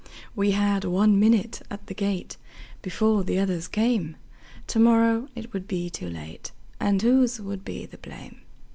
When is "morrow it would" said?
4.79-5.67